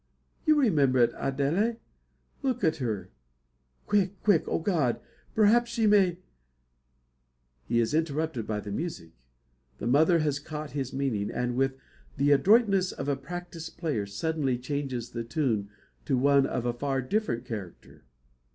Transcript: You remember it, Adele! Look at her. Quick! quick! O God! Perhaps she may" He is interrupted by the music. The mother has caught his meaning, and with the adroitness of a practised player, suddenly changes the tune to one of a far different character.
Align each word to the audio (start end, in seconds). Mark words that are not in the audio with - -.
You 0.47 0.59
remember 0.59 0.97
it, 0.97 1.11
Adele! 1.15 1.75
Look 2.41 2.63
at 2.63 2.77
her. 2.77 3.11
Quick! 3.85 4.19
quick! 4.23 4.47
O 4.47 4.57
God! 4.57 4.99
Perhaps 5.35 5.69
she 5.69 5.85
may" 5.85 6.17
He 7.67 7.79
is 7.79 7.93
interrupted 7.93 8.47
by 8.47 8.61
the 8.61 8.71
music. 8.71 9.11
The 9.77 9.85
mother 9.85 10.17
has 10.17 10.39
caught 10.39 10.71
his 10.71 10.91
meaning, 10.91 11.29
and 11.29 11.55
with 11.55 11.77
the 12.17 12.31
adroitness 12.31 12.91
of 12.91 13.07
a 13.09 13.15
practised 13.15 13.77
player, 13.77 14.07
suddenly 14.07 14.57
changes 14.57 15.11
the 15.11 15.23
tune 15.23 15.69
to 16.05 16.17
one 16.17 16.47
of 16.47 16.65
a 16.65 16.73
far 16.73 17.03
different 17.03 17.45
character. 17.45 18.03